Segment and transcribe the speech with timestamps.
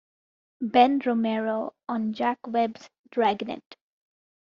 [0.61, 3.77] Ben Romero on Jack Webb's "Dragnet".